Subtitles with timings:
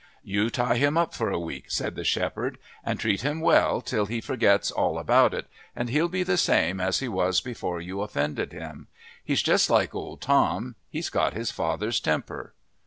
[0.23, 4.07] "You tie him up for a week," said the shepherd, "and treat him well till
[4.07, 8.01] he forgets all about it, and he'll be the same as he was before you
[8.01, 8.87] offended him.
[9.23, 12.55] He's just like old Tom he's got his father's temper."